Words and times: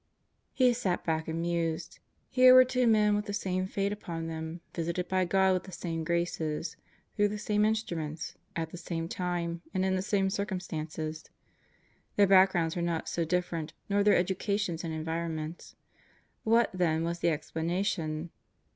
He 0.51 0.73
sat 0.73 1.05
back 1.05 1.27
and 1.27 1.43
mused. 1.43 1.99
Here 2.31 2.55
were 2.55 2.65
two 2.65 2.87
men 2.87 3.15
with 3.15 3.25
the 3.27 3.33
same 3.35 3.67
fate 3.67 3.91
upon 3.91 4.25
them, 4.25 4.61
visited 4.73 5.07
by 5.07 5.25
God 5.25 5.53
with 5.53 5.65
the 5.65 5.71
same 5.71 6.03
graces, 6.03 6.75
through 7.15 7.27
the 7.27 7.37
same 7.37 7.63
instruments, 7.63 8.33
at 8.55 8.71
the 8.71 8.77
same 8.79 9.07
time 9.07 9.61
and 9.75 9.85
in 9.85 9.95
the 9.95 10.01
same 10.01 10.31
circum 10.31 10.59
stances. 10.59 11.25
Their 12.15 12.25
backgrounds 12.25 12.75
were 12.75 12.81
not 12.81 13.09
so 13.09 13.25
different, 13.25 13.73
nor 13.89 14.03
their 14.03 14.15
edu 14.19 14.35
cations 14.35 14.83
and 14.83 14.91
environments. 14.91 15.75
What, 16.43 16.71
then, 16.73 17.03
was 17.03 17.19
the 17.19 17.29
explanation? 17.29 18.31